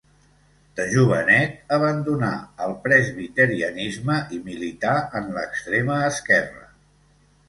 De 0.77 0.85
jovenet 0.91 1.73
abandonà 1.75 2.31
el 2.67 2.73
presbiterianisme 2.85 4.15
i 4.39 4.39
milità 4.47 4.95
en 5.21 5.29
l'extrema 5.37 5.99
esquerra. 6.07 6.65